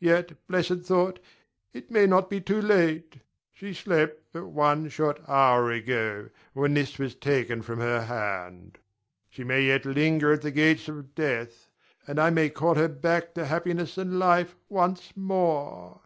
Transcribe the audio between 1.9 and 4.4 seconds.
may not be too late. She slept